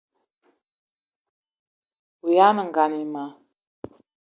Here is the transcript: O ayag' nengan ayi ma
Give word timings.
O 2.25 2.27
ayag' 2.29 2.53
nengan 2.55 2.91
ayi 2.95 3.05
ma 3.13 3.23